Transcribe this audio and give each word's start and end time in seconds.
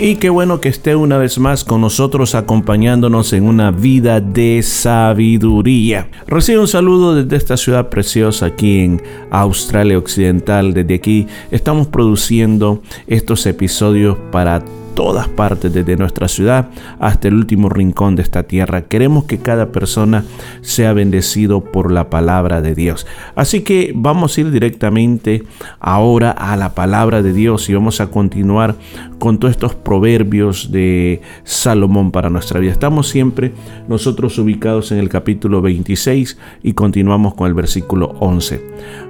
Y 0.00 0.14
qué 0.14 0.30
bueno 0.30 0.60
que 0.60 0.68
esté 0.68 0.94
una 0.94 1.18
vez 1.18 1.40
más 1.40 1.64
con 1.64 1.80
nosotros 1.80 2.36
acompañándonos 2.36 3.32
en 3.32 3.42
una 3.42 3.72
vida 3.72 4.20
de 4.20 4.62
sabiduría. 4.62 6.08
Recibe 6.28 6.60
un 6.60 6.68
saludo 6.68 7.16
desde 7.16 7.36
esta 7.36 7.56
ciudad 7.56 7.88
preciosa 7.88 8.46
aquí 8.46 8.78
en 8.78 9.02
Australia 9.32 9.98
Occidental. 9.98 10.72
Desde 10.72 10.94
aquí 10.94 11.26
estamos 11.50 11.88
produciendo 11.88 12.80
estos 13.08 13.44
episodios 13.46 14.16
para 14.30 14.62
todas 14.98 15.28
partes, 15.28 15.72
desde 15.72 15.96
nuestra 15.96 16.26
ciudad 16.26 16.70
hasta 16.98 17.28
el 17.28 17.34
último 17.34 17.68
rincón 17.68 18.16
de 18.16 18.22
esta 18.22 18.42
tierra. 18.42 18.82
Queremos 18.82 19.26
que 19.26 19.38
cada 19.38 19.70
persona 19.70 20.24
sea 20.60 20.92
bendecido 20.92 21.62
por 21.62 21.92
la 21.92 22.10
palabra 22.10 22.60
de 22.62 22.74
Dios. 22.74 23.06
Así 23.36 23.60
que 23.60 23.92
vamos 23.94 24.36
a 24.36 24.40
ir 24.40 24.50
directamente 24.50 25.44
ahora 25.78 26.32
a 26.32 26.56
la 26.56 26.74
palabra 26.74 27.22
de 27.22 27.32
Dios 27.32 27.68
y 27.68 27.74
vamos 27.74 28.00
a 28.00 28.08
continuar 28.08 28.74
con 29.20 29.38
todos 29.38 29.52
estos 29.52 29.76
proverbios 29.76 30.72
de 30.72 31.22
Salomón 31.44 32.10
para 32.10 32.28
nuestra 32.28 32.58
vida. 32.58 32.72
Estamos 32.72 33.08
siempre 33.08 33.52
nosotros 33.86 34.36
ubicados 34.40 34.90
en 34.90 34.98
el 34.98 35.08
capítulo 35.08 35.62
26 35.62 36.38
y 36.64 36.72
continuamos 36.72 37.34
con 37.34 37.46
el 37.46 37.54
versículo 37.54 38.16
11. 38.18 38.60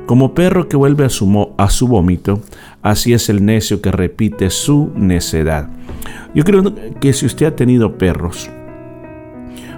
Como 0.04 0.34
perro 0.34 0.68
que 0.68 0.76
vuelve 0.76 1.06
a 1.06 1.10
su, 1.10 1.50
a 1.56 1.70
su 1.70 1.88
vómito, 1.88 2.42
así 2.90 3.12
es 3.12 3.28
el 3.28 3.44
necio 3.44 3.82
que 3.82 3.92
repite 3.92 4.50
su 4.50 4.90
necedad. 4.94 5.68
Yo 6.34 6.44
creo 6.44 6.74
que 7.00 7.12
si 7.12 7.26
usted 7.26 7.46
ha 7.46 7.56
tenido 7.56 7.98
perros, 7.98 8.50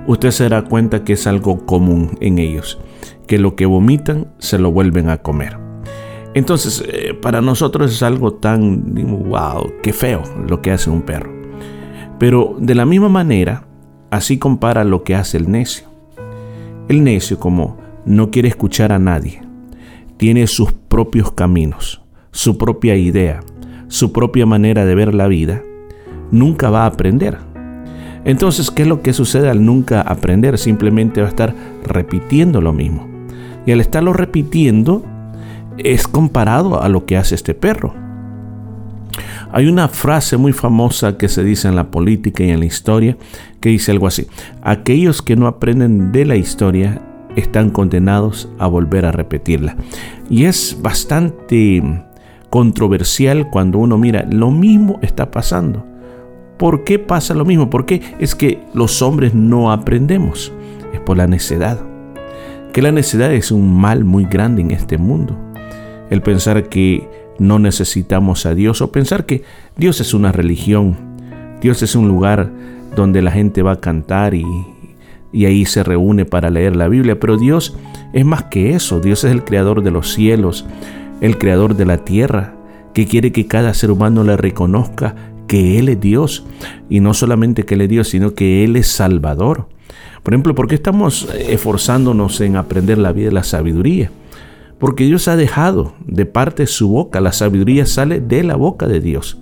usted 0.06 0.30
se 0.30 0.44
dará 0.44 0.62
cuenta 0.62 1.04
que 1.04 1.14
es 1.14 1.26
algo 1.26 1.66
común 1.66 2.16
en 2.20 2.38
ellos, 2.38 2.78
que 3.26 3.38
lo 3.38 3.56
que 3.56 3.66
vomitan 3.66 4.28
se 4.38 4.58
lo 4.58 4.70
vuelven 4.70 5.08
a 5.08 5.18
comer. 5.18 5.58
Entonces, 6.34 6.84
eh, 6.86 7.12
para 7.14 7.40
nosotros 7.40 7.92
es 7.92 8.02
algo 8.04 8.34
tan, 8.34 8.94
wow, 9.28 9.72
qué 9.82 9.92
feo 9.92 10.22
lo 10.48 10.62
que 10.62 10.70
hace 10.70 10.88
un 10.88 11.02
perro. 11.02 11.32
Pero 12.18 12.56
de 12.60 12.76
la 12.76 12.86
misma 12.86 13.08
manera, 13.08 13.66
así 14.10 14.38
compara 14.38 14.84
lo 14.84 15.02
que 15.02 15.16
hace 15.16 15.36
el 15.36 15.50
necio. 15.50 15.88
El 16.88 17.02
necio, 17.02 17.40
como 17.40 17.78
no 18.04 18.30
quiere 18.30 18.48
escuchar 18.48 18.92
a 18.92 18.98
nadie, 19.00 19.42
tiene 20.16 20.46
sus 20.46 20.72
propios 20.72 21.32
caminos, 21.32 21.99
su 22.32 22.58
propia 22.58 22.96
idea, 22.96 23.40
su 23.88 24.12
propia 24.12 24.46
manera 24.46 24.84
de 24.84 24.94
ver 24.94 25.14
la 25.14 25.28
vida, 25.28 25.62
nunca 26.30 26.70
va 26.70 26.84
a 26.84 26.86
aprender. 26.86 27.38
Entonces, 28.24 28.70
¿qué 28.70 28.82
es 28.82 28.88
lo 28.88 29.02
que 29.02 29.12
sucede 29.12 29.48
al 29.48 29.64
nunca 29.64 30.00
aprender? 30.02 30.58
Simplemente 30.58 31.20
va 31.20 31.26
a 31.26 31.30
estar 31.30 31.54
repitiendo 31.84 32.60
lo 32.60 32.72
mismo. 32.72 33.08
Y 33.66 33.72
al 33.72 33.80
estarlo 33.80 34.12
repitiendo, 34.12 35.04
es 35.78 36.06
comparado 36.06 36.82
a 36.82 36.88
lo 36.88 37.06
que 37.06 37.16
hace 37.16 37.34
este 37.34 37.54
perro. 37.54 37.94
Hay 39.52 39.66
una 39.66 39.88
frase 39.88 40.36
muy 40.36 40.52
famosa 40.52 41.16
que 41.16 41.28
se 41.28 41.42
dice 41.42 41.66
en 41.66 41.76
la 41.76 41.90
política 41.90 42.44
y 42.44 42.50
en 42.50 42.60
la 42.60 42.66
historia 42.66 43.16
que 43.60 43.70
dice 43.70 43.90
algo 43.90 44.06
así. 44.06 44.26
Aquellos 44.62 45.22
que 45.22 45.34
no 45.34 45.46
aprenden 45.46 46.12
de 46.12 46.24
la 46.24 46.36
historia 46.36 47.02
están 47.36 47.70
condenados 47.70 48.48
a 48.58 48.66
volver 48.66 49.06
a 49.06 49.12
repetirla. 49.12 49.76
Y 50.28 50.44
es 50.44 50.78
bastante 50.80 51.82
controversial 52.50 53.48
cuando 53.48 53.78
uno 53.78 53.96
mira, 53.96 54.26
lo 54.30 54.50
mismo 54.50 54.98
está 55.02 55.30
pasando. 55.30 55.86
¿Por 56.58 56.84
qué 56.84 56.98
pasa 56.98 57.32
lo 57.32 57.46
mismo? 57.46 57.70
Porque 57.70 58.02
es 58.18 58.34
que 58.34 58.60
los 58.74 59.00
hombres 59.00 59.34
no 59.34 59.72
aprendemos. 59.72 60.52
Es 60.92 61.00
por 61.00 61.16
la 61.16 61.26
necedad. 61.26 61.80
Que 62.74 62.82
la 62.82 62.92
necedad 62.92 63.32
es 63.32 63.50
un 63.50 63.74
mal 63.80 64.04
muy 64.04 64.24
grande 64.24 64.60
en 64.60 64.70
este 64.72 64.98
mundo. 64.98 65.38
El 66.10 66.20
pensar 66.20 66.68
que 66.68 67.08
no 67.38 67.58
necesitamos 67.58 68.44
a 68.44 68.54
Dios 68.54 68.82
o 68.82 68.92
pensar 68.92 69.24
que 69.24 69.42
Dios 69.76 70.00
es 70.00 70.12
una 70.12 70.32
religión. 70.32 70.96
Dios 71.62 71.82
es 71.82 71.94
un 71.94 72.08
lugar 72.08 72.50
donde 72.94 73.22
la 73.22 73.30
gente 73.30 73.62
va 73.62 73.72
a 73.72 73.80
cantar 73.80 74.34
y, 74.34 74.44
y 75.32 75.46
ahí 75.46 75.64
se 75.64 75.82
reúne 75.82 76.26
para 76.26 76.50
leer 76.50 76.76
la 76.76 76.88
Biblia. 76.88 77.18
Pero 77.18 77.38
Dios 77.38 77.76
es 78.12 78.24
más 78.26 78.44
que 78.44 78.74
eso. 78.74 79.00
Dios 79.00 79.24
es 79.24 79.32
el 79.32 79.44
creador 79.44 79.82
de 79.82 79.92
los 79.92 80.12
cielos, 80.12 80.66
el 81.20 81.38
creador 81.38 81.76
de 81.76 81.86
la 81.86 81.98
tierra, 81.98 82.54
que 82.94 83.06
quiere 83.06 83.32
que 83.32 83.46
cada 83.46 83.74
ser 83.74 83.90
humano 83.90 84.24
le 84.24 84.36
reconozca 84.36 85.14
que 85.46 85.78
Él 85.78 85.88
es 85.88 86.00
Dios. 86.00 86.44
Y 86.88 87.00
no 87.00 87.14
solamente 87.14 87.64
que 87.64 87.74
Él 87.74 87.82
es 87.82 87.88
Dios, 87.88 88.08
sino 88.08 88.34
que 88.34 88.64
Él 88.64 88.76
es 88.76 88.86
Salvador. 88.88 89.68
Por 90.22 90.34
ejemplo, 90.34 90.54
¿por 90.54 90.68
qué 90.68 90.74
estamos 90.74 91.28
esforzándonos 91.34 92.40
en 92.40 92.56
aprender 92.56 92.98
la 92.98 93.12
vida 93.12 93.26
de 93.26 93.32
la 93.32 93.44
sabiduría? 93.44 94.10
Porque 94.78 95.04
Dios 95.04 95.28
ha 95.28 95.36
dejado 95.36 95.94
de 96.06 96.26
parte 96.26 96.66
su 96.66 96.88
boca, 96.88 97.20
la 97.20 97.32
sabiduría 97.32 97.86
sale 97.86 98.20
de 98.20 98.42
la 98.42 98.56
boca 98.56 98.86
de 98.86 99.00
Dios. 99.00 99.38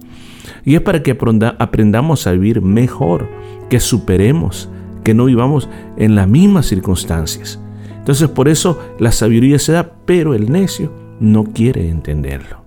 Y 0.64 0.74
es 0.74 0.80
para 0.80 1.02
que 1.02 1.16
aprendamos 1.58 2.26
a 2.26 2.32
vivir 2.32 2.60
mejor, 2.60 3.28
que 3.68 3.80
superemos, 3.80 4.68
que 5.04 5.14
no 5.14 5.26
vivamos 5.26 5.68
en 5.96 6.14
las 6.14 6.28
mismas 6.28 6.66
circunstancias. 6.66 7.60
Entonces 7.96 8.28
por 8.28 8.48
eso 8.48 8.80
la 8.98 9.12
sabiduría 9.12 9.58
se 9.58 9.72
da, 9.72 9.92
pero 10.04 10.34
el 10.34 10.50
necio 10.50 10.92
no 11.20 11.44
quiere 11.44 11.88
entenderlo. 11.88 12.62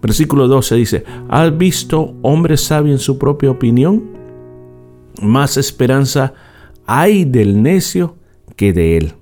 Versículo 0.00 0.46
12 0.48 0.74
dice, 0.76 1.04
¿has 1.28 1.56
visto 1.56 2.14
hombre 2.22 2.56
sabio 2.56 2.92
en 2.92 2.98
su 2.98 3.18
propia 3.18 3.50
opinión? 3.50 4.04
Más 5.22 5.56
esperanza 5.56 6.34
hay 6.86 7.24
del 7.24 7.62
necio 7.62 8.16
que 8.54 8.72
de 8.72 8.98
él. 8.98 9.12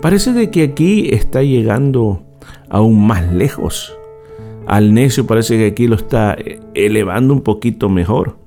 Parece 0.00 0.32
de 0.32 0.50
que 0.50 0.62
aquí 0.62 1.08
está 1.12 1.42
llegando 1.42 2.22
aún 2.70 3.06
más 3.06 3.32
lejos. 3.32 3.94
Al 4.66 4.94
necio 4.94 5.26
parece 5.26 5.56
que 5.56 5.66
aquí 5.66 5.86
lo 5.86 5.96
está 5.96 6.36
elevando 6.74 7.34
un 7.34 7.40
poquito 7.40 7.88
mejor. 7.88 8.38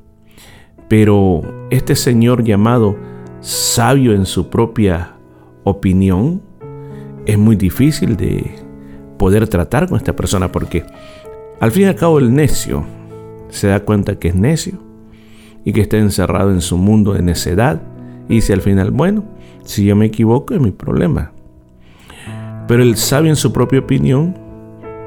Pero 0.88 1.42
este 1.70 1.96
señor 1.96 2.44
llamado 2.44 2.98
sabio 3.42 4.14
en 4.14 4.26
su 4.26 4.50
propia 4.50 5.16
opinión, 5.64 6.42
es 7.26 7.38
muy 7.38 7.56
difícil 7.56 8.18
de 8.18 8.56
poder 9.22 9.48
tratar 9.48 9.88
con 9.88 9.98
esta 9.98 10.16
persona 10.16 10.52
porque 10.52 10.84
al 11.60 11.72
fin 11.72 11.84
y 11.84 11.86
al 11.86 11.96
cabo 11.96 12.18
el 12.18 12.34
necio 12.34 12.84
se 13.50 13.68
da 13.68 13.82
cuenta 13.82 14.16
que 14.16 14.30
es 14.30 14.36
necio 14.36 14.80
y 15.64 15.74
que 15.74 15.82
está 15.82 15.98
encerrado 15.98 16.50
en 16.50 16.60
su 16.60 16.76
mundo 16.76 17.14
de 17.14 17.22
necedad 17.22 17.84
y 18.28 18.36
dice 18.36 18.54
al 18.54 18.62
final, 18.62 18.90
bueno, 18.90 19.24
si 19.64 19.86
yo 19.86 19.96
me 19.96 20.08
equivoco 20.08 20.56
es 20.56 20.60
mi 20.60 20.72
problema. 20.72 21.34
Pero 22.68 22.82
el 22.82 22.96
sabio 22.96 23.30
en 23.30 23.36
su 23.36 23.54
propia 23.54 23.82
opinión 23.82 24.36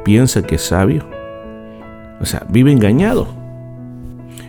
piensa 0.04 0.42
que 0.42 0.54
es 0.54 0.62
sabio. 0.62 1.04
O 2.20 2.24
sea, 2.24 2.46
vive 2.48 2.70
engañado. 2.70 3.26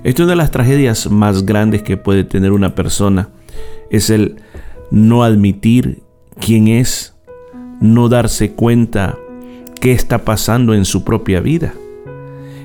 Esto 0.04 0.22
es 0.22 0.25
una 0.25 0.34
de 0.34 0.36
las 0.36 0.52
tragedias 0.52 1.09
más 1.09 1.44
grandes 1.44 1.81
que 1.81 1.98
puede 1.98 2.24
tener 2.24 2.52
una 2.52 2.75
persona. 2.75 3.30
Es 3.90 4.12
el 4.12 4.36
no 4.92 5.24
admitir 5.24 6.04
quién 6.40 6.68
es, 6.68 7.16
no 7.81 8.09
darse 8.09 8.52
cuenta 8.52 9.18
qué 9.85 9.91
está 9.91 10.25
pasando 10.25 10.73
en 10.73 10.84
su 10.84 11.03
propia 11.03 11.41
vida. 11.41 11.75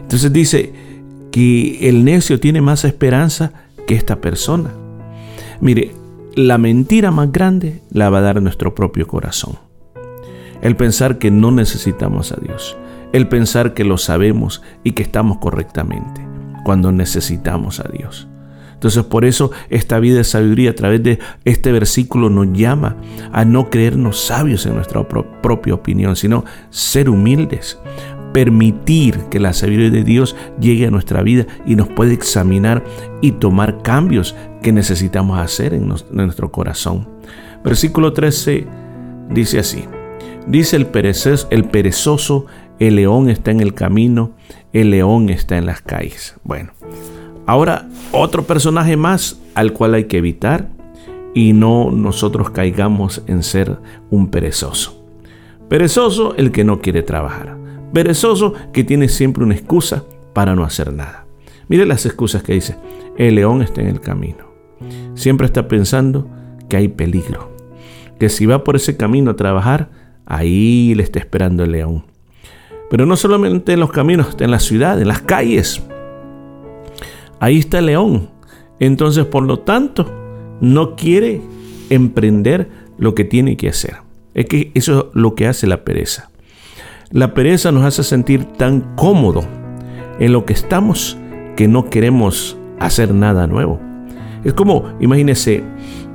Entonces 0.01 0.33
dice 0.33 0.73
que 1.31 1.87
el 1.87 2.03
necio 2.03 2.41
tiene 2.41 2.63
más 2.63 2.87
esperanza 2.87 3.53
que 3.87 3.95
esta 3.95 4.23
persona. 4.23 4.71
Mire, 5.61 5.93
la 6.35 6.57
mentira 6.57 7.11
más 7.11 7.31
grande 7.31 7.83
la 7.91 8.09
va 8.09 8.21
a 8.21 8.23
dar 8.23 8.41
nuestro 8.41 8.75
propio 8.75 9.07
corazón. 9.07 9.59
El 10.63 10.77
pensar 10.77 11.19
que 11.19 11.31
no 11.31 11.51
necesitamos 11.51 12.33
a 12.33 12.37
Dios. 12.37 12.79
El 13.13 13.29
pensar 13.29 13.75
que 13.75 13.85
lo 13.85 13.99
sabemos 13.99 14.63
y 14.83 14.93
que 14.93 15.03
estamos 15.03 15.37
correctamente 15.41 16.27
cuando 16.65 16.91
necesitamos 16.91 17.81
a 17.81 17.89
Dios. 17.93 18.30
Entonces 18.81 19.05
por 19.05 19.27
eso 19.27 19.51
esta 19.69 20.01
vida 20.01 20.17
de 20.17 20.25
sabiduría 20.25 20.71
a 20.71 20.75
través 20.75 21.03
de 21.03 21.19
este 21.45 21.71
versículo 21.71 22.31
nos 22.31 22.51
llama 22.55 22.97
a 23.31 23.45
no 23.45 23.69
creernos 23.69 24.19
sabios 24.25 24.65
en 24.65 24.75
nuestra 24.75 25.07
propia 25.07 25.75
opinión, 25.75 26.17
sino 26.17 26.47
ser 26.71 27.11
humildes, 27.11 27.79
permitir 28.33 29.19
que 29.31 29.39
la 29.39 29.53
sabiduría 29.53 29.91
de 29.91 30.03
Dios 30.03 30.35
llegue 30.59 30.87
a 30.87 30.91
nuestra 30.91 31.23
vida 31.23 31.47
y 31.67 31.77
nos 31.77 31.89
puede 31.89 32.15
examinar 32.15 32.83
y 33.21 33.33
tomar 33.33 33.83
cambios 33.83 34.35
que 34.63 34.73
necesitamos 34.73 35.39
hacer 35.39 35.75
en, 35.75 35.87
nuestro 36.11 36.51
corazón. 36.51 37.07
Versículo 37.63 38.15
13 38.15 38.67
dice 39.29 39.59
así, 39.59 39.85
dice 40.47 40.77
el 40.77 40.87
perezoso, 40.87 41.49
el 41.51 41.65
perezoso 41.65 42.47
el 42.79 42.97
león 42.97 43.29
está 43.29 43.51
en 43.51 43.61
el 43.61 43.75
camino, 43.75 44.31
el 44.73 44.89
león 44.89 45.29
está 45.29 45.59
en 45.59 45.67
las 45.67 45.83
calles. 45.83 46.37
Bueno, 46.45 46.73
ahora 47.51 47.89
otro 48.13 48.45
personaje 48.45 48.97
más 48.97 49.41
al 49.55 49.73
cual 49.73 49.95
hay 49.95 50.05
que 50.05 50.19
evitar 50.19 50.69
y 51.35 51.53
no 51.53 51.91
nosotros 51.91 52.51
caigamos 52.51 53.23
en 53.27 53.43
ser 53.43 53.79
un 54.09 54.31
perezoso. 54.31 55.05
Perezoso 55.69 56.35
el 56.37 56.53
que 56.53 56.63
no 56.63 56.81
quiere 56.81 57.03
trabajar. 57.03 57.57
Perezoso 57.93 58.55
que 58.73 58.85
tiene 58.85 59.09
siempre 59.09 59.43
una 59.43 59.55
excusa 59.55 60.05
para 60.33 60.55
no 60.55 60.65
hacer 60.65 60.93
nada. 60.93 61.27
Mire 61.69 61.87
las 61.87 62.07
excusas 62.07 62.45
que 62.45 62.55
dice. 62.55 62.77
El 63.17 63.35
león 63.35 63.63
está 63.63 63.81
en 63.81 63.89
el 63.89 64.01
camino. 64.01 64.49
Siempre 65.15 65.47
está 65.47 65.67
pensando 65.67 66.29
que 66.69 66.77
hay 66.77 66.89
peligro. 66.89 67.51
Que 68.21 68.29
si 68.29 68.47
va 68.47 68.63
por 68.63 68.77
ese 68.77 68.97
camino 68.97 69.33
a 69.33 69.37
trabajar, 69.37 69.91
ahí 70.25 70.95
le 70.95 71.03
está 71.03 71.19
esperando 71.19 71.65
el 71.65 71.73
león. 71.73 72.05
Pero 72.91 73.07
no 73.07 73.17
solamente 73.17 73.73
en 73.73 73.81
los 73.81 73.91
caminos, 73.91 74.37
en 74.39 74.51
la 74.53 74.61
ciudad, 74.61 75.01
en 75.01 75.09
las 75.09 75.23
calles. 75.23 75.83
Ahí 77.41 77.59
está 77.59 77.79
el 77.79 77.87
león. 77.87 78.31
Entonces, 78.79 79.25
por 79.25 79.43
lo 79.43 79.61
tanto, 79.61 80.07
no 80.61 80.95
quiere 80.95 81.41
emprender 81.89 82.69
lo 82.99 83.15
que 83.15 83.25
tiene 83.25 83.57
que 83.57 83.71
hacer. 83.71 83.97
Es 84.35 84.47
que 84.47 84.71
eso 84.75 85.09
es 85.09 85.15
lo 85.15 85.35
que 85.35 85.47
hace 85.49 85.67
la 85.67 85.85
pereza. 85.85 86.31
La 87.11 87.35
pereza 87.35 87.73
nos 87.73 87.85
hace 87.85 88.05
sentir 88.05 88.45
tan 88.45 88.95
cómodo 88.95 89.43
en 90.21 90.33
lo 90.33 90.45
que 90.45 90.53
estamos 90.53 91.19
que 91.57 91.67
no 91.67 91.91
queremos 91.91 92.57
hacer 92.79 93.13
nada 93.13 93.47
nuevo. 93.47 93.81
Es 94.45 94.55
como, 94.55 94.85
imagínese, 95.01 95.65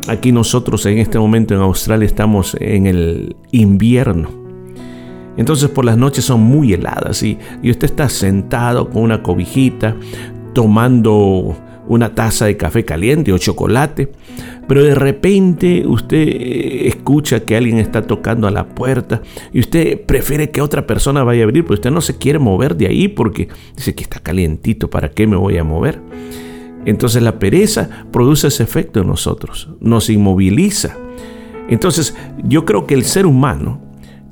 aquí 0.08 0.32
nosotros 0.32 0.86
en 0.86 1.00
este 1.00 1.20
momento 1.20 1.54
en 1.54 1.62
Australia 1.62 2.06
estamos 2.06 2.56
en 2.60 2.88
el 2.88 3.36
invierno. 3.52 4.30
Entonces 5.38 5.70
por 5.70 5.84
las 5.84 5.98
noches 5.98 6.24
son 6.24 6.42
muy 6.42 6.74
heladas 6.74 7.22
y, 7.22 7.38
y 7.62 7.70
usted 7.70 7.86
está 7.86 8.08
sentado 8.08 8.90
con 8.90 9.04
una 9.04 9.22
cobijita, 9.22 9.96
tomando 10.56 11.56
una 11.88 12.16
taza 12.16 12.46
de 12.46 12.58
café 12.58 12.84
caliente 12.84 13.32
o 13.32 13.38
chocolate, 13.38 14.12
pero 14.68 14.84
de 14.84 14.96
repente 14.96 15.86
usted 15.86 16.18
eh, 16.18 16.88
escucha 16.88 17.42
que 17.42 17.56
alguien 17.56 17.78
está 17.78 18.02
tocando 18.02 18.48
a 18.48 18.52
la 18.52 18.70
puerta 18.70 19.22
y 19.54 19.60
usted 19.60 20.02
prefiere 20.02 20.50
que 20.50 20.62
otra 20.62 20.88
persona 20.88 21.24
vaya 21.24 21.42
a 21.42 21.44
abrir, 21.44 21.64
pero 21.64 21.76
usted 21.76 21.92
no 21.92 22.02
se 22.02 22.18
quiere 22.18 22.40
mover 22.40 22.76
de 22.76 22.88
ahí 22.88 23.08
porque 23.08 23.50
dice 23.76 23.94
que 23.94 24.04
está 24.04 24.20
calientito, 24.20 24.90
¿para 24.90 25.12
qué 25.12 25.28
me 25.28 25.36
voy 25.36 25.58
a 25.58 25.64
mover? 25.64 26.02
Entonces 26.86 27.22
la 27.22 27.38
pereza 27.38 27.90
produce 28.12 28.48
ese 28.48 28.64
efecto 28.64 29.02
en 29.02 29.08
nosotros, 29.08 29.70
nos 29.80 30.10
inmoviliza. 30.10 30.98
Entonces 31.68 32.16
yo 32.44 32.66
creo 32.66 32.88
que 32.88 32.94
el 32.94 33.04
ser 33.04 33.26
humano 33.26 33.85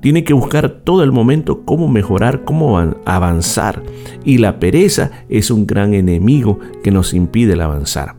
tiene 0.04 0.26
que 0.26 0.34
buscar 0.34 0.70
todo 0.84 1.02
el 1.02 1.14
momento 1.14 1.64
cómo 1.64 1.88
mejorar, 1.88 2.44
cómo 2.44 2.78
avanzar. 3.06 3.82
Y 4.26 4.38
la 4.38 4.60
pereza 4.60 5.12
es 5.30 5.50
un 5.50 5.66
gran 5.66 5.94
enemigo 5.94 6.60
que 6.84 6.92
nos 6.92 7.14
impide 7.14 7.54
el 7.54 7.62
avanzar. 7.62 8.16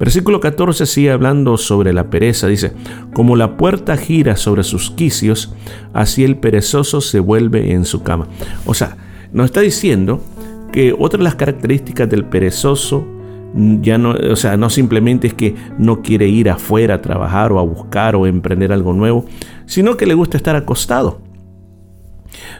Versículo 0.00 0.40
14 0.40 0.84
sigue 0.84 1.12
hablando 1.12 1.56
sobre 1.56 1.92
la 1.92 2.10
pereza. 2.10 2.48
Dice, 2.48 2.72
como 3.14 3.36
la 3.36 3.56
puerta 3.56 3.96
gira 3.96 4.34
sobre 4.36 4.64
sus 4.64 4.90
quicios, 4.90 5.54
así 5.92 6.24
el 6.24 6.38
perezoso 6.38 7.00
se 7.00 7.20
vuelve 7.20 7.72
en 7.72 7.84
su 7.84 8.02
cama. 8.02 8.26
O 8.66 8.74
sea, 8.74 8.96
nos 9.32 9.44
está 9.46 9.60
diciendo 9.60 10.20
que 10.72 10.92
otra 10.98 11.18
de 11.18 11.24
las 11.24 11.36
características 11.36 12.10
del 12.10 12.24
perezoso 12.24 13.06
ya 13.80 13.96
no, 13.96 14.10
o 14.10 14.34
sea, 14.34 14.56
no 14.56 14.70
simplemente 14.70 15.28
es 15.28 15.34
que 15.34 15.54
no 15.78 16.02
quiere 16.02 16.26
ir 16.26 16.50
afuera 16.50 16.96
a 16.96 17.00
trabajar 17.00 17.52
o 17.52 17.60
a 17.60 17.62
buscar 17.62 18.16
o 18.16 18.26
emprender 18.26 18.72
algo 18.72 18.92
nuevo, 18.92 19.24
sino 19.66 19.96
que 19.96 20.04
le 20.04 20.14
gusta 20.14 20.36
estar 20.36 20.56
acostado. 20.56 21.27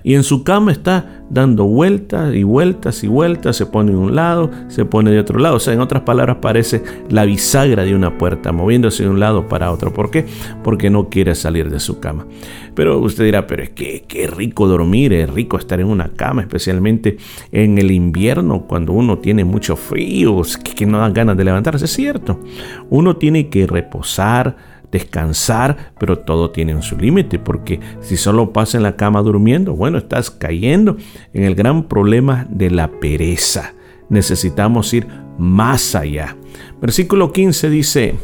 Y 0.02 0.14
en 0.14 0.22
su 0.22 0.44
cama 0.44 0.72
está 0.72 1.22
dando 1.30 1.64
vueltas 1.64 2.34
y 2.34 2.42
vueltas 2.42 3.04
y 3.04 3.08
vueltas, 3.08 3.56
se 3.56 3.66
pone 3.66 3.92
de 3.92 3.98
un 3.98 4.14
lado, 4.14 4.50
se 4.68 4.84
pone 4.84 5.10
de 5.10 5.20
otro 5.20 5.38
lado. 5.38 5.56
O 5.56 5.60
sea, 5.60 5.74
en 5.74 5.80
otras 5.80 6.02
palabras, 6.02 6.38
parece 6.40 6.82
la 7.10 7.24
bisagra 7.24 7.84
de 7.84 7.94
una 7.94 8.16
puerta, 8.16 8.52
moviéndose 8.52 9.02
de 9.02 9.10
un 9.10 9.20
lado 9.20 9.48
para 9.48 9.70
otro. 9.70 9.92
¿Por 9.92 10.10
qué? 10.10 10.24
Porque 10.62 10.90
no 10.90 11.08
quiere 11.08 11.34
salir 11.34 11.70
de 11.70 11.80
su 11.80 12.00
cama. 12.00 12.26
Pero 12.74 12.98
usted 12.98 13.24
dirá, 13.24 13.46
pero 13.46 13.62
es 13.62 13.70
que 13.70 14.04
qué 14.06 14.26
rico 14.26 14.68
dormir, 14.68 15.12
es 15.12 15.30
rico 15.30 15.58
estar 15.58 15.80
en 15.80 15.86
una 15.86 16.10
cama, 16.10 16.42
especialmente 16.42 17.16
en 17.50 17.78
el 17.78 17.90
invierno, 17.90 18.66
cuando 18.66 18.92
uno 18.92 19.18
tiene 19.18 19.44
mucho 19.44 19.76
frío, 19.76 20.42
que 20.74 20.86
no 20.86 20.98
dan 20.98 21.12
ganas 21.12 21.36
de 21.36 21.44
levantarse. 21.44 21.86
Es 21.86 21.92
cierto, 21.92 22.40
uno 22.88 23.16
tiene 23.16 23.48
que 23.48 23.66
reposar 23.66 24.77
descansar, 24.90 25.92
pero 25.98 26.18
todo 26.18 26.50
tiene 26.50 26.80
su 26.82 26.96
límite, 26.96 27.38
porque 27.38 27.80
si 28.00 28.16
solo 28.16 28.52
pasa 28.52 28.76
en 28.76 28.82
la 28.82 28.96
cama 28.96 29.22
durmiendo, 29.22 29.74
bueno, 29.74 29.98
estás 29.98 30.30
cayendo 30.30 30.96
en 31.32 31.44
el 31.44 31.54
gran 31.54 31.84
problema 31.84 32.46
de 32.50 32.70
la 32.70 32.88
pereza. 32.88 33.74
Necesitamos 34.08 34.92
ir 34.94 35.06
más 35.38 35.94
allá. 35.94 36.36
Versículo 36.80 37.32
15 37.32 37.70
dice, 37.70 38.14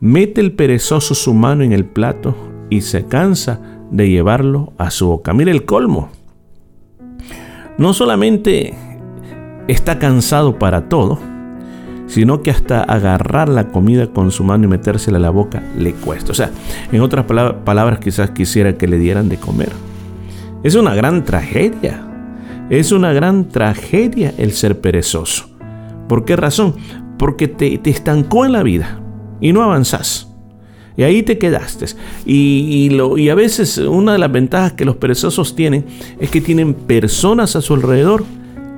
mete 0.00 0.40
el 0.40 0.52
perezoso 0.52 1.14
su 1.14 1.34
mano 1.34 1.64
en 1.64 1.72
el 1.72 1.84
plato 1.84 2.36
y 2.70 2.82
se 2.82 3.06
cansa 3.06 3.60
de 3.90 4.08
llevarlo 4.08 4.72
a 4.78 4.90
su 4.90 5.08
boca. 5.08 5.32
Mire 5.34 5.50
el 5.50 5.64
colmo. 5.64 6.10
No 7.78 7.92
solamente 7.94 8.74
está 9.68 9.98
cansado 9.98 10.58
para 10.58 10.88
todo, 10.88 11.18
sino 12.10 12.42
que 12.42 12.50
hasta 12.50 12.82
agarrar 12.82 13.48
la 13.48 13.68
comida 13.68 14.08
con 14.08 14.32
su 14.32 14.42
mano 14.42 14.64
y 14.64 14.68
metérsela 14.68 15.18
a 15.18 15.20
la 15.20 15.30
boca 15.30 15.62
le 15.78 15.92
cuesta. 15.92 16.32
O 16.32 16.34
sea, 16.34 16.50
en 16.90 17.00
otras 17.00 17.24
palabras, 17.24 18.00
quizás 18.00 18.30
quisiera 18.30 18.76
que 18.76 18.88
le 18.88 18.98
dieran 18.98 19.28
de 19.28 19.36
comer. 19.36 19.70
Es 20.64 20.74
una 20.74 20.94
gran 20.94 21.24
tragedia. 21.24 22.04
Es 22.68 22.90
una 22.90 23.12
gran 23.12 23.48
tragedia 23.48 24.34
el 24.38 24.52
ser 24.52 24.80
perezoso. 24.80 25.50
¿Por 26.08 26.24
qué 26.24 26.34
razón? 26.34 26.74
Porque 27.16 27.46
te, 27.46 27.78
te 27.78 27.90
estancó 27.90 28.44
en 28.44 28.52
la 28.52 28.64
vida 28.64 29.00
y 29.40 29.52
no 29.52 29.62
avanzás. 29.62 30.28
Y 30.96 31.04
ahí 31.04 31.22
te 31.22 31.38
quedaste. 31.38 31.86
Y, 32.26 32.90
lo, 32.90 33.18
y 33.18 33.28
a 33.28 33.36
veces 33.36 33.78
una 33.78 34.14
de 34.14 34.18
las 34.18 34.32
ventajas 34.32 34.72
que 34.72 34.84
los 34.84 34.96
perezosos 34.96 35.54
tienen 35.54 35.86
es 36.18 36.28
que 36.28 36.40
tienen 36.40 36.74
personas 36.74 37.54
a 37.54 37.60
su 37.60 37.74
alrededor 37.74 38.24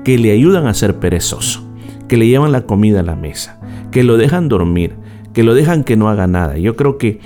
que 0.05 0.19
le 0.19 0.33
ayudan 0.33 0.67
a 0.67 0.75
ser 0.75 0.97
perezoso 0.97 1.72
que 2.13 2.19
le 2.19 2.29
llevan 2.29 2.53
la 2.53 2.67
comida 2.67 3.01
a 3.01 3.03
la 3.03 3.17
mesa, 3.17 3.59
que 3.91 4.03
lo 4.03 4.19
dejan 4.19 4.51
dormir, 4.51 4.97
que 5.33 5.43
lo 5.43 5.55
dejan 5.55 5.83
que 5.83 5.97
no 5.97 6.11
haga 6.11 6.27
nada. 6.27 6.59
Yo 6.59 6.77
creo 6.77 6.99
que 6.99 7.21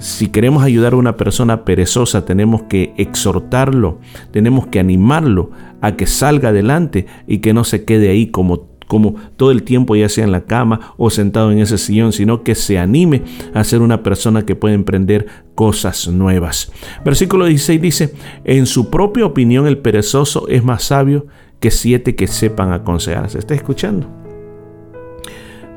si 0.00 0.26
queremos 0.26 0.64
ayudar 0.64 0.94
a 0.94 0.96
una 0.96 1.16
persona 1.16 1.64
perezosa, 1.64 2.24
tenemos 2.24 2.64
que 2.64 2.92
exhortarlo, 2.96 4.00
tenemos 4.32 4.66
que 4.66 4.80
animarlo 4.80 5.52
a 5.80 5.94
que 5.94 6.08
salga 6.08 6.48
adelante 6.48 7.06
y 7.28 7.38
que 7.38 7.54
no 7.54 7.62
se 7.62 7.84
quede 7.84 8.10
ahí 8.10 8.26
como 8.26 8.74
como 8.88 9.14
todo 9.36 9.52
el 9.52 9.62
tiempo 9.62 9.94
ya 9.94 10.08
sea 10.08 10.24
en 10.24 10.32
la 10.32 10.46
cama 10.46 10.94
o 10.96 11.10
sentado 11.10 11.52
en 11.52 11.60
ese 11.60 11.78
sillón, 11.78 12.12
sino 12.12 12.42
que 12.42 12.56
se 12.56 12.76
anime 12.76 13.22
a 13.54 13.62
ser 13.62 13.82
una 13.82 14.02
persona 14.02 14.44
que 14.44 14.56
puede 14.56 14.74
emprender 14.74 15.26
cosas 15.54 16.08
nuevas. 16.08 16.72
Versículo 17.04 17.46
16 17.46 17.80
dice, 17.80 18.14
en 18.42 18.66
su 18.66 18.90
propia 18.90 19.26
opinión 19.26 19.68
el 19.68 19.78
perezoso 19.78 20.48
es 20.48 20.64
más 20.64 20.82
sabio 20.82 21.26
que 21.60 21.70
siete 21.70 22.16
que 22.16 22.26
sepan 22.26 22.72
aconsejar. 22.72 23.30
¿Se 23.30 23.38
está 23.38 23.54
escuchando? 23.54 24.23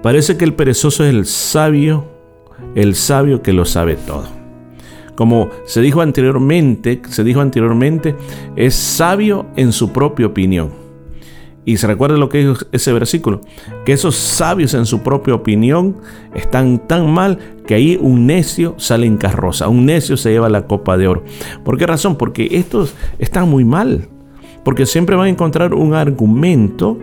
Parece 0.02 0.38
que 0.38 0.46
el 0.46 0.54
perezoso 0.54 1.04
es 1.04 1.10
el 1.10 1.26
sabio, 1.26 2.06
el 2.76 2.96
sabio 2.96 3.42
que 3.42 3.54
lo 3.54 3.66
sabe 3.66 3.96
todo. 3.96 4.26
Como 5.16 5.50
se 5.66 5.82
dijo 5.82 6.02
anteriormente, 6.02 7.02
se 7.10 7.24
dijo 7.24 7.42
anteriormente, 7.42 8.16
es 8.56 8.76
sabio 8.76 9.48
en 9.56 9.72
su 9.72 9.92
propia 9.92 10.28
opinión. 10.28 10.70
Y 11.66 11.78
se 11.78 11.88
recuerda 11.88 12.16
lo 12.16 12.30
que 12.30 12.38
dijo 12.38 12.54
ese 12.72 12.94
versículo, 12.94 13.42
que 13.84 13.92
esos 13.92 14.16
sabios 14.16 14.74
en 14.76 14.86
su 14.86 15.02
propia 15.02 15.34
opinión 15.34 15.98
están 16.34 16.88
tan 16.88 17.12
mal 17.12 17.40
que 17.66 17.74
ahí 17.74 17.98
un 18.00 18.26
necio 18.28 18.76
sale 18.78 19.08
en 19.08 19.18
carroza, 19.18 19.68
un 19.68 19.86
necio 19.86 20.16
se 20.16 20.32
lleva 20.32 20.48
la 20.48 20.68
copa 20.68 20.98
de 20.98 21.08
oro. 21.08 21.24
¿Por 21.66 21.78
qué 21.78 21.88
razón? 21.88 22.16
Porque 22.16 22.48
estos 22.52 22.94
están 23.20 23.50
muy 23.50 23.66
mal, 23.66 24.08
porque 24.64 24.86
siempre 24.86 25.18
van 25.18 25.26
a 25.26 25.32
encontrar 25.32 25.74
un 25.74 25.94
argumento 25.94 27.00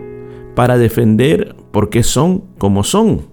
para 0.55 0.77
defender 0.77 1.55
por 1.71 1.89
qué 1.89 2.03
son 2.03 2.43
como 2.57 2.83
son. 2.83 3.27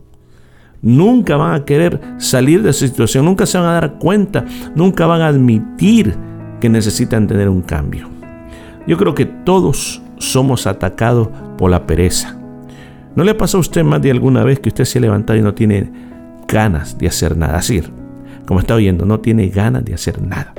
Nunca 0.83 1.37
van 1.37 1.55
a 1.55 1.64
querer 1.64 2.00
salir 2.19 2.62
de 2.62 2.71
esa 2.71 2.87
situación, 2.87 3.25
nunca 3.25 3.47
se 3.47 3.57
van 3.57 3.69
a 3.69 3.75
dar 3.75 3.99
cuenta, 3.99 4.45
nunca 4.75 5.07
van 5.07 5.21
a 5.21 5.29
admitir 5.29 6.17
que 6.61 6.69
necesitan 6.69 7.29
tener 7.29 7.49
un 7.49 7.62
cambio. 7.62 8.09
Yo 8.87 8.99
creo 8.99 9.14
que 9.14 9.26
todos 9.26 10.02
somos 10.19 10.67
atacados 10.67 11.29
por 11.57 11.71
la 11.71 11.87
pereza. 11.87 12.37
¿No 13.14 13.25
le 13.25 13.35
pasó 13.35 13.59
a 13.59 13.61
usted 13.61 13.85
más 13.85 14.02
de 14.02 14.11
alguna 14.11 14.43
vez 14.43 14.59
que 14.59 14.71
usted 14.71 14.85
se 14.85 14.99
ha 14.99 15.02
levantado 15.02 15.38
y 15.38 15.43
no 15.43 15.55
tiene 15.55 15.93
ganas 16.49 16.99
de 16.99 17.07
hacer 17.07 17.37
nada? 17.37 17.59
Así, 17.59 17.81
como 18.47 18.59
está 18.59 18.75
oyendo, 18.75 19.05
no 19.05 19.21
tiene 19.21 19.49
ganas 19.49 19.85
de 19.85 19.95
hacer 19.95 20.21
nada. 20.21 20.55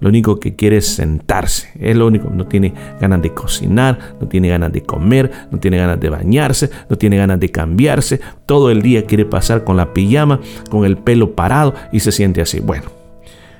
Lo 0.00 0.08
único 0.08 0.38
que 0.38 0.54
quiere 0.54 0.78
es 0.78 0.86
sentarse. 0.86 1.68
Es 1.78 1.96
lo 1.96 2.06
único. 2.06 2.30
No 2.30 2.46
tiene 2.46 2.72
ganas 3.00 3.22
de 3.22 3.32
cocinar, 3.32 4.16
no 4.20 4.28
tiene 4.28 4.48
ganas 4.48 4.72
de 4.72 4.82
comer, 4.82 5.30
no 5.50 5.58
tiene 5.58 5.78
ganas 5.78 6.00
de 6.00 6.08
bañarse, 6.08 6.70
no 6.88 6.96
tiene 6.96 7.16
ganas 7.16 7.40
de 7.40 7.50
cambiarse. 7.50 8.20
Todo 8.46 8.70
el 8.70 8.82
día 8.82 9.06
quiere 9.06 9.24
pasar 9.24 9.64
con 9.64 9.76
la 9.76 9.92
pijama, 9.94 10.40
con 10.70 10.84
el 10.84 10.96
pelo 10.96 11.34
parado 11.34 11.74
y 11.92 12.00
se 12.00 12.12
siente 12.12 12.40
así. 12.40 12.60
Bueno, 12.60 12.90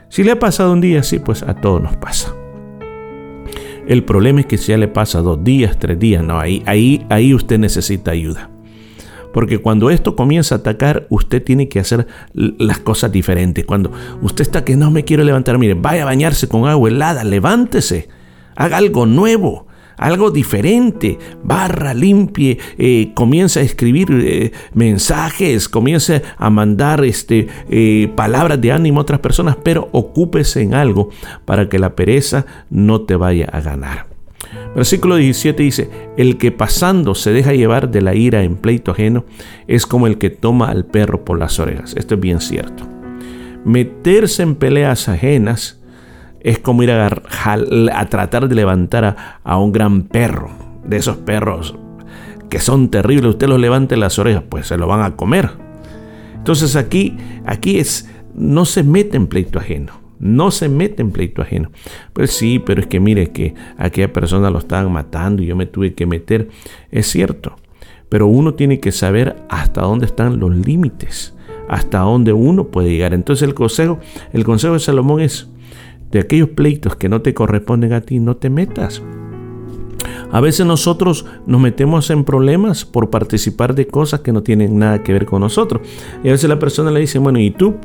si 0.08 0.22
le 0.22 0.32
ha 0.32 0.38
pasado 0.38 0.72
un 0.72 0.80
día 0.80 1.00
así, 1.00 1.18
pues 1.18 1.42
a 1.42 1.54
todos 1.54 1.82
nos 1.82 1.96
pasa. 1.96 2.34
El 3.86 4.04
problema 4.04 4.40
es 4.40 4.46
que 4.46 4.56
si 4.56 4.72
ya 4.72 4.78
le 4.78 4.88
pasa 4.88 5.20
dos 5.20 5.44
días, 5.44 5.78
tres 5.78 5.98
días, 5.98 6.24
no, 6.24 6.38
ahí, 6.38 6.62
ahí, 6.66 7.04
ahí 7.10 7.34
usted 7.34 7.58
necesita 7.58 8.12
ayuda. 8.12 8.48
Porque 9.34 9.58
cuando 9.58 9.90
esto 9.90 10.16
comienza 10.16 10.54
a 10.54 10.58
atacar, 10.58 11.06
usted 11.10 11.42
tiene 11.42 11.68
que 11.68 11.80
hacer 11.80 12.06
las 12.32 12.78
cosas 12.78 13.12
diferentes. 13.12 13.66
Cuando 13.66 13.92
usted 14.22 14.42
está 14.42 14.64
que 14.64 14.76
no 14.76 14.90
me 14.90 15.04
quiero 15.04 15.24
levantar, 15.24 15.58
mire, 15.58 15.74
vaya 15.74 16.02
a 16.02 16.06
bañarse 16.06 16.48
con 16.48 16.66
agua 16.66 16.88
helada, 16.88 17.24
levántese, 17.24 18.08
haga 18.54 18.78
algo 18.78 19.04
nuevo 19.04 19.66
algo 19.96 20.30
diferente, 20.30 21.18
barra, 21.42 21.94
limpie, 21.94 22.58
eh, 22.78 23.12
comienza 23.14 23.60
a 23.60 23.62
escribir 23.62 24.08
eh, 24.10 24.52
mensajes, 24.72 25.68
comienza 25.68 26.22
a 26.36 26.50
mandar 26.50 27.04
este, 27.04 27.48
eh, 27.68 28.10
palabras 28.16 28.60
de 28.60 28.72
ánimo 28.72 29.00
a 29.00 29.02
otras 29.02 29.20
personas, 29.20 29.56
pero 29.62 29.88
ocúpese 29.92 30.62
en 30.62 30.74
algo 30.74 31.10
para 31.44 31.68
que 31.68 31.78
la 31.78 31.94
pereza 31.94 32.46
no 32.70 33.02
te 33.02 33.16
vaya 33.16 33.46
a 33.52 33.60
ganar. 33.60 34.13
Versículo 34.74 35.16
17 35.16 35.62
dice, 35.62 35.90
el 36.16 36.36
que 36.36 36.50
pasando 36.50 37.14
se 37.14 37.32
deja 37.32 37.52
llevar 37.52 37.90
de 37.90 38.02
la 38.02 38.14
ira 38.14 38.42
en 38.42 38.56
pleito 38.56 38.90
ajeno 38.90 39.24
es 39.68 39.86
como 39.86 40.06
el 40.06 40.18
que 40.18 40.30
toma 40.30 40.68
al 40.68 40.84
perro 40.84 41.24
por 41.24 41.38
las 41.38 41.60
orejas. 41.60 41.94
Esto 41.96 42.14
es 42.14 42.20
bien 42.20 42.40
cierto. 42.40 42.86
Meterse 43.64 44.42
en 44.42 44.56
peleas 44.56 45.08
ajenas 45.08 45.80
es 46.40 46.58
como 46.58 46.82
ir 46.82 46.90
a, 46.90 47.06
a 47.06 48.06
tratar 48.06 48.48
de 48.48 48.54
levantar 48.54 49.40
a, 49.42 49.58
un 49.58 49.72
gran 49.72 50.02
perro, 50.02 50.50
de 50.84 50.98
esos 50.98 51.16
perros 51.16 51.74
que 52.50 52.60
son 52.60 52.88
terribles, 52.88 53.30
usted 53.30 53.48
los 53.48 53.58
levante 53.58 53.96
las 53.96 54.18
orejas, 54.18 54.44
pues 54.48 54.68
se 54.68 54.76
lo 54.76 54.86
van 54.86 55.02
a 55.02 55.16
comer. 55.16 55.50
Entonces 56.36 56.76
aquí, 56.76 57.16
aquí 57.46 57.78
es, 57.78 58.08
no 58.34 58.64
se 58.64 58.84
mete 58.84 59.16
en 59.16 59.26
pleito 59.26 59.58
ajeno. 59.58 60.03
No 60.18 60.50
se 60.50 60.68
mete 60.68 61.02
en 61.02 61.10
pleito 61.10 61.42
ajeno. 61.42 61.70
Pues 62.12 62.30
sí, 62.30 62.58
pero 62.58 62.80
es 62.80 62.86
que 62.86 63.00
mire 63.00 63.30
que 63.30 63.54
aquella 63.76 64.12
persona 64.12 64.50
lo 64.50 64.58
estaban 64.58 64.92
matando 64.92 65.42
y 65.42 65.46
yo 65.46 65.56
me 65.56 65.66
tuve 65.66 65.94
que 65.94 66.06
meter. 66.06 66.48
Es 66.90 67.06
cierto. 67.06 67.56
Pero 68.08 68.26
uno 68.26 68.54
tiene 68.54 68.80
que 68.80 68.92
saber 68.92 69.36
hasta 69.48 69.82
dónde 69.82 70.06
están 70.06 70.38
los 70.38 70.54
límites. 70.54 71.34
Hasta 71.68 72.00
dónde 72.00 72.32
uno 72.32 72.68
puede 72.68 72.90
llegar. 72.90 73.14
Entonces 73.14 73.46
el 73.46 73.54
consejo, 73.54 73.98
el 74.32 74.44
consejo 74.44 74.74
de 74.74 74.80
Salomón 74.80 75.20
es 75.20 75.48
de 76.10 76.20
aquellos 76.20 76.50
pleitos 76.50 76.96
que 76.96 77.08
no 77.08 77.22
te 77.22 77.34
corresponden 77.34 77.92
a 77.92 78.00
ti, 78.00 78.20
no 78.20 78.36
te 78.36 78.50
metas. 78.50 79.02
A 80.30 80.40
veces 80.40 80.66
nosotros 80.66 81.26
nos 81.46 81.60
metemos 81.60 82.10
en 82.10 82.24
problemas 82.24 82.84
por 82.84 83.10
participar 83.10 83.74
de 83.74 83.86
cosas 83.86 84.20
que 84.20 84.32
no 84.32 84.42
tienen 84.42 84.78
nada 84.78 85.02
que 85.02 85.12
ver 85.12 85.26
con 85.26 85.40
nosotros. 85.40 85.86
Y 86.22 86.28
a 86.28 86.32
veces 86.32 86.48
la 86.48 86.58
persona 86.58 86.90
le 86.90 87.00
dice, 87.00 87.18
bueno, 87.18 87.38
¿y 87.38 87.50
tú? 87.50 87.76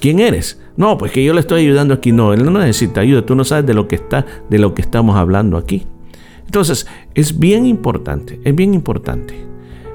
¿Quién 0.00 0.20
eres? 0.20 0.60
No, 0.76 0.96
pues 0.98 1.12
que 1.12 1.22
yo 1.22 1.32
le 1.34 1.40
estoy 1.40 1.62
ayudando 1.62 1.94
aquí. 1.94 2.12
No, 2.12 2.32
él 2.32 2.44
no 2.44 2.58
necesita 2.58 3.02
ayuda. 3.02 3.24
Tú 3.24 3.34
no 3.34 3.44
sabes 3.44 3.66
de 3.66 3.74
lo 3.74 3.86
que 3.86 3.96
está, 3.96 4.26
de 4.48 4.58
lo 4.58 4.74
que 4.74 4.82
estamos 4.82 5.16
hablando 5.16 5.56
aquí. 5.56 5.86
Entonces, 6.46 6.86
es 7.14 7.38
bien 7.38 7.66
importante, 7.66 8.40
es 8.44 8.54
bien 8.56 8.74
importante 8.74 9.34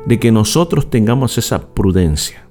de 0.05 0.19
que 0.19 0.31
nosotros 0.31 0.89
tengamos 0.89 1.37
esa 1.37 1.73
prudencia. 1.73 2.47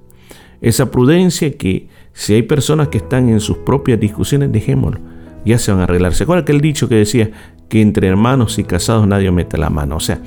Esa 0.60 0.90
prudencia 0.90 1.56
que 1.56 1.88
si 2.12 2.34
hay 2.34 2.42
personas 2.42 2.88
que 2.88 2.98
están 2.98 3.28
en 3.28 3.40
sus 3.40 3.58
propias 3.58 4.00
discusiones, 4.00 4.52
dejémoslo 4.52 5.14
ya 5.44 5.58
se 5.58 5.70
van 5.72 5.80
a 5.80 5.84
arreglar. 5.84 6.14
¿Se 6.14 6.24
acuerda 6.24 6.42
aquel 6.42 6.60
dicho 6.60 6.88
que 6.88 6.96
decía 6.96 7.30
que 7.68 7.80
entre 7.80 8.08
hermanos 8.08 8.58
y 8.58 8.64
casados 8.64 9.06
nadie 9.06 9.30
mete 9.30 9.58
la 9.58 9.70
mano? 9.70 9.96
O 9.96 10.00
sea, 10.00 10.20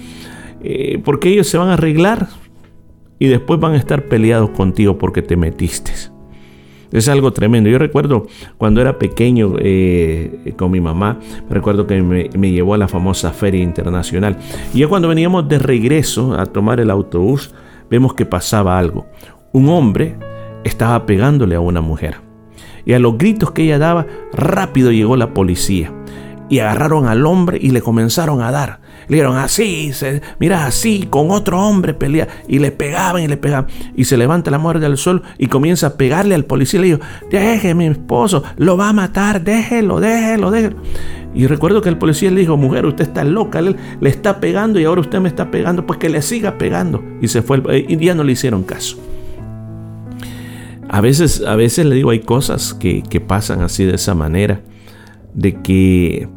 eh, 0.63 1.01
porque 1.03 1.29
ellos 1.29 1.47
se 1.47 1.57
van 1.57 1.69
a 1.69 1.73
arreglar 1.73 2.27
y 3.19 3.27
después 3.27 3.59
van 3.59 3.73
a 3.73 3.77
estar 3.77 4.05
peleados 4.05 4.51
contigo 4.51 4.97
porque 4.97 5.21
te 5.21 5.35
metiste. 5.35 5.91
Es 6.91 7.07
algo 7.09 7.31
tremendo. 7.31 7.69
Yo 7.69 7.77
recuerdo 7.77 8.27
cuando 8.57 8.81
era 8.81 8.97
pequeño 8.97 9.55
eh, 9.59 10.53
con 10.57 10.71
mi 10.71 10.79
mamá, 10.79 11.19
recuerdo 11.49 11.87
que 11.87 12.01
me, 12.01 12.29
me, 12.37 12.51
llevó 12.51 12.73
a 12.73 12.77
la 12.77 12.87
famosa 12.87 13.31
feria 13.31 13.61
internacional. 13.61 14.37
Y 14.73 14.79
ya 14.79 14.87
cuando 14.87 15.07
veníamos 15.07 15.47
de 15.47 15.59
regreso 15.59 16.33
a 16.33 16.45
tomar 16.45 16.79
el 16.79 16.89
autobús, 16.89 17.53
vemos 17.89 18.13
que 18.13 18.25
pasaba 18.25 18.77
algo. 18.77 19.05
Un 19.51 19.69
hombre 19.69 20.15
estaba 20.63 21.05
pegándole 21.05 21.55
a 21.55 21.59
una 21.59 21.81
mujer 21.81 22.27
y 22.87 22.93
a 22.93 22.99
los 22.99 23.17
gritos 23.17 23.51
que 23.51 23.63
ella 23.63 23.79
daba, 23.79 24.07
rápido 24.31 24.93
llegó 24.93 25.17
la 25.17 25.33
policía. 25.33 25.91
Y 26.49 26.59
agarraron 26.59 27.07
al 27.07 27.25
hombre 27.25 27.57
y 27.61 27.71
le 27.71 27.81
comenzaron 27.81 28.41
a 28.41 28.51
dar. 28.51 28.79
Le 29.07 29.17
dieron 29.17 29.37
así, 29.37 29.93
se, 29.93 30.21
mira 30.39 30.65
así, 30.65 31.07
con 31.09 31.31
otro 31.31 31.59
hombre 31.59 31.93
pelea. 31.93 32.27
Y 32.47 32.59
le 32.59 32.71
pegaban 32.71 33.21
y 33.23 33.27
le 33.27 33.37
pegaban. 33.37 33.67
Y 33.95 34.05
se 34.05 34.17
levanta 34.17 34.51
la 34.51 34.57
mujer 34.57 34.79
del 34.79 34.97
sol 34.97 35.23
y 35.37 35.47
comienza 35.47 35.87
a 35.87 35.93
pegarle 35.97 36.35
al 36.35 36.45
policía. 36.45 36.79
Y 36.79 36.81
le 36.81 36.87
dijo, 36.87 36.99
deje 37.29 37.73
mi 37.75 37.87
esposo, 37.87 38.43
lo 38.57 38.77
va 38.77 38.89
a 38.89 38.93
matar, 38.93 39.43
déjelo, 39.43 39.99
déjelo, 39.99 40.51
déjelo. 40.51 40.77
Y 41.33 41.45
recuerdo 41.47 41.81
que 41.81 41.89
el 41.89 41.97
policía 41.97 42.31
le 42.31 42.39
dijo, 42.39 42.57
mujer, 42.57 42.85
usted 42.85 43.05
está 43.05 43.23
loca, 43.23 43.59
él 43.59 43.75
le 43.99 44.09
está 44.09 44.39
pegando 44.39 44.79
y 44.79 44.85
ahora 44.85 45.01
usted 45.01 45.19
me 45.19 45.29
está 45.29 45.51
pegando, 45.51 45.85
pues 45.85 45.99
que 45.99 46.09
le 46.09 46.21
siga 46.21 46.57
pegando. 46.57 47.03
Y 47.21 47.27
se 47.27 47.41
fue, 47.41 47.61
y 47.87 47.97
ya 47.97 48.15
no 48.15 48.23
le 48.23 48.31
hicieron 48.31 48.63
caso. 48.63 48.97
A 50.89 51.01
veces, 51.01 51.43
a 51.45 51.55
veces 51.55 51.85
le 51.85 51.95
digo, 51.95 52.11
hay 52.11 52.21
cosas 52.21 52.73
que, 52.73 53.03
pasan 53.25 53.61
así 53.61 53.83
de 53.83 53.95
esa 53.95 54.15
manera, 54.15 54.61
de 55.33 55.61
que 55.61 56.29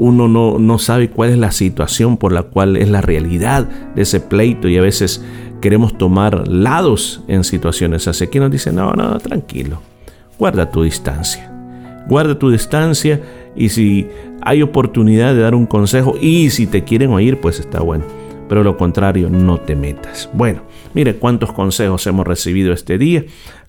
uno 0.00 0.28
no, 0.28 0.58
no, 0.58 0.78
sabe 0.78 1.10
cuál 1.10 1.28
es 1.28 1.38
la 1.38 1.52
situación 1.52 2.16
por 2.16 2.32
la 2.32 2.44
cual 2.44 2.78
es 2.78 2.88
la 2.88 3.02
realidad 3.02 3.68
de 3.94 4.00
ese 4.00 4.18
pleito 4.18 4.66
y 4.66 4.78
a 4.78 4.80
veces 4.80 5.22
queremos 5.60 5.98
tomar 5.98 6.48
lados 6.48 7.22
en 7.28 7.44
situaciones 7.44 8.08
así. 8.08 8.24
Aquí 8.24 8.40
nos 8.40 8.50
dice, 8.50 8.72
no, 8.72 8.92
no, 8.94 9.18
tranquilo, 9.18 9.82
guarda 10.38 10.70
tu 10.70 10.84
distancia, 10.84 11.52
guarda 12.08 12.38
tu 12.38 12.48
distancia 12.48 13.20
y 13.54 13.68
si 13.68 14.08
hay 14.40 14.62
oportunidad 14.62 15.34
de 15.34 15.42
dar 15.42 15.54
un 15.54 15.66
consejo 15.66 16.14
y 16.18 16.48
si 16.48 16.66
te 16.66 16.82
quieren 16.82 17.10
oír, 17.10 17.38
pues 17.38 17.60
está 17.60 17.80
bueno, 17.80 18.06
pero 18.48 18.64
lo 18.64 18.78
contrario, 18.78 19.28
no 19.28 19.60
te 19.60 19.76
metas. 19.76 20.30
Bueno, 20.32 20.62
mire 20.94 21.16
cuántos 21.16 21.52
consejos 21.52 22.06
hemos 22.06 22.26
recibido 22.26 22.72
este 22.72 22.96
día 22.96 23.26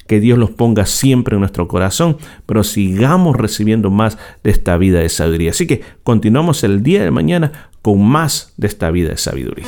que 0.07 0.19
Dios 0.19 0.37
los 0.37 0.49
ponga 0.49 0.85
siempre 0.85 1.35
en 1.35 1.39
nuestro 1.39 1.67
corazón, 1.67 2.17
pero 2.45 2.63
sigamos 2.63 3.35
recibiendo 3.35 3.89
más 3.89 4.17
de 4.43 4.51
esta 4.51 4.77
vida 4.77 4.99
de 4.99 5.09
sabiduría. 5.09 5.51
Así 5.51 5.67
que 5.67 5.81
continuamos 6.03 6.63
el 6.63 6.83
día 6.83 7.03
de 7.03 7.11
mañana 7.11 7.69
con 7.81 8.03
más 8.03 8.53
de 8.57 8.67
esta 8.67 8.91
vida 8.91 9.09
de 9.09 9.17
sabiduría. 9.17 9.67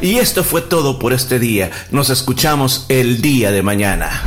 Y 0.00 0.16
esto 0.16 0.42
fue 0.44 0.62
todo 0.62 0.98
por 0.98 1.12
este 1.12 1.38
día. 1.38 1.70
Nos 1.90 2.08
escuchamos 2.10 2.86
el 2.88 3.20
día 3.20 3.50
de 3.50 3.62
mañana. 3.62 4.22